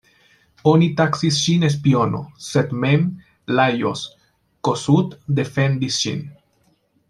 [0.69, 3.05] Oni taksis ŝin spiono, sed mem
[3.61, 4.03] Lajos
[4.71, 6.29] Kossuth defendis ŝin.